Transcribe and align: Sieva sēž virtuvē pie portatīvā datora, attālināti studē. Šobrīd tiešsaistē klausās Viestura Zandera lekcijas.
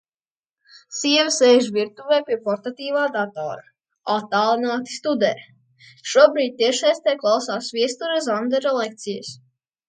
Sieva 0.99 1.33
sēž 1.33 1.65
virtuvē 1.73 2.17
pie 2.29 2.37
portatīvā 2.47 3.03
datora, 3.17 3.65
attālināti 4.15 4.95
studē. 5.01 5.29
Šobrīd 6.15 6.57
tiešsaistē 6.63 7.15
klausās 7.21 7.71
Viestura 7.77 8.17
Zandera 8.31 8.75
lekcijas. 8.81 9.33